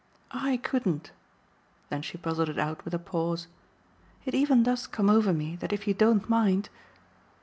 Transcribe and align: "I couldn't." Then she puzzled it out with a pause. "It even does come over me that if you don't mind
"I 0.31 0.57
couldn't." 0.57 1.11
Then 1.89 2.01
she 2.01 2.17
puzzled 2.17 2.49
it 2.49 2.57
out 2.57 2.83
with 2.83 2.95
a 2.95 2.97
pause. 2.97 3.45
"It 4.25 4.33
even 4.33 4.63
does 4.63 4.87
come 4.87 5.11
over 5.11 5.31
me 5.31 5.55
that 5.57 5.73
if 5.73 5.87
you 5.87 5.93
don't 5.93 6.27
mind 6.27 6.69